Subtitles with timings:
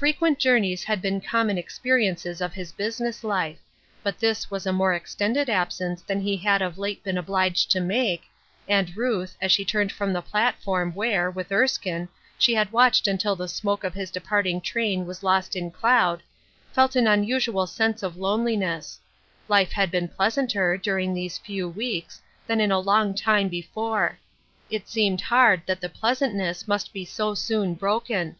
[0.00, 0.40] 154 TH E WISDOM OF THIS WORLD.
[0.40, 3.58] Frequent journeys had been common experiences of his business life;
[4.02, 7.80] but this was a more extended absence than he had of late been obliged to
[7.80, 8.24] make,
[8.66, 13.36] and Ruth, as she turned from the platform where, with Erskine, she had watched until
[13.36, 16.24] the smoke of his departing train was lost in cloud,
[16.72, 18.98] felt an unusual sense of loneliness;
[19.46, 24.18] life had been pleas anter, during these few weeks, than in a long time before;
[24.68, 28.34] it seemed hard that the pleasantness must be so soon broken.